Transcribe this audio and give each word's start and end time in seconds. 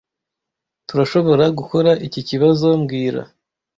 Turashoboragukora 0.87 1.91
iki 2.07 2.21
kibazo 2.29 2.65
mbwira 2.81 3.21